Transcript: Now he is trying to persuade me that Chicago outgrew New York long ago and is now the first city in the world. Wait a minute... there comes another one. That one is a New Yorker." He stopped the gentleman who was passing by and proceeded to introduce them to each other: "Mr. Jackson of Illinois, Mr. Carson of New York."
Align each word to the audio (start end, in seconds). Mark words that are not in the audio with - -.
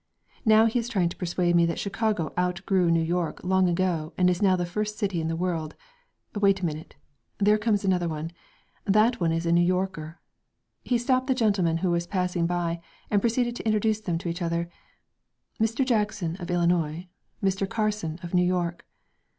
Now 0.45 0.65
he 0.65 0.79
is 0.79 0.89
trying 0.89 1.09
to 1.09 1.15
persuade 1.15 1.55
me 1.55 1.67
that 1.67 1.77
Chicago 1.77 2.33
outgrew 2.35 2.89
New 2.89 3.03
York 3.03 3.39
long 3.43 3.69
ago 3.69 4.13
and 4.17 4.31
is 4.31 4.41
now 4.41 4.55
the 4.55 4.65
first 4.65 4.97
city 4.97 5.21
in 5.21 5.27
the 5.27 5.35
world. 5.35 5.75
Wait 6.33 6.59
a 6.61 6.65
minute... 6.65 6.95
there 7.37 7.59
comes 7.59 7.85
another 7.85 8.09
one. 8.09 8.31
That 8.83 9.19
one 9.21 9.31
is 9.31 9.45
a 9.45 9.51
New 9.51 9.61
Yorker." 9.61 10.19
He 10.83 10.97
stopped 10.97 11.27
the 11.27 11.35
gentleman 11.35 11.77
who 11.85 11.91
was 11.91 12.07
passing 12.07 12.47
by 12.47 12.81
and 13.11 13.21
proceeded 13.21 13.55
to 13.57 13.63
introduce 13.63 14.01
them 14.01 14.17
to 14.17 14.27
each 14.29 14.41
other: 14.41 14.71
"Mr. 15.61 15.85
Jackson 15.85 16.35
of 16.37 16.49
Illinois, 16.49 17.07
Mr. 17.43 17.69
Carson 17.69 18.17
of 18.23 18.33
New 18.33 18.43
York." 18.43 18.87